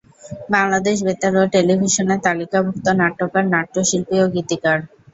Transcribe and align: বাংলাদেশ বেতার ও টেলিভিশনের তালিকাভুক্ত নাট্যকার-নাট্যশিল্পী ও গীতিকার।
বাংলাদেশ 0.51 0.97
বেতার 1.05 1.33
ও 1.37 1.53
টেলিভিশনের 1.53 2.19
তালিকাভুক্ত 2.25 2.85
নাট্যকার-নাট্যশিল্পী 3.01 4.15
ও 4.19 4.35
গীতিকার। 4.35 4.77